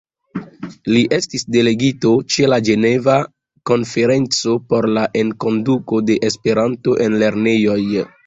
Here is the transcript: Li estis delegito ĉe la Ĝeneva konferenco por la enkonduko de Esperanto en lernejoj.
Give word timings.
Li 0.93 1.01
estis 1.17 1.43
delegito 1.55 2.13
ĉe 2.35 2.47
la 2.53 2.57
Ĝeneva 2.69 3.17
konferenco 3.71 4.57
por 4.71 4.89
la 4.97 5.03
enkonduko 5.21 6.01
de 6.11 6.17
Esperanto 6.31 6.97
en 7.09 7.19
lernejoj. 7.25 7.79